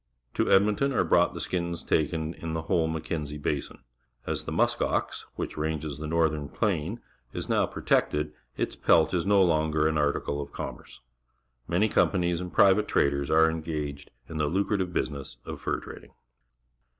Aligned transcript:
To 0.33 0.49
Edmonton 0.49 0.91
are 0.93 1.03
brought 1.03 1.35
the 1.35 1.39
skins 1.41 1.83
taken 1.83 2.33
in 2.33 2.53
the 2.55 2.63
whole 2.63 2.87
Mac 2.87 3.03
kenzie 3.03 3.37
Ba.sin. 3.37 3.83
As 4.25 4.43
th 4.45 4.49
e 4.51 4.55
musk 4.57 4.81
ox, 4.81 5.27
which 5.35 5.57
ranges 5.57 5.99
the 5.99 6.07
Northern 6.07 6.49
Plain, 6.49 6.99
is 7.33 7.47
now 7.47 7.67
protected, 7.67 8.33
its 8.57 8.75
pelt 8.75 9.13
is 9.13 9.27
no 9.27 9.43
longer 9.43 9.87
an 9.87 9.99
article 9.99 10.41
of 10.41 10.53
commerce. 10.53 11.01
^Manj' 11.69 11.91
companies 11.91 12.41
and 12.41 12.51
private 12.51 12.87
traders 12.87 13.29
are 13.29 13.47
engaged 13.47 14.09
in 14.27 14.37
the 14.37 14.47
lucrative 14.47 14.91
business 14.91 15.37
of 15.45 15.61
fur 15.61 15.77
trading. 15.79 16.13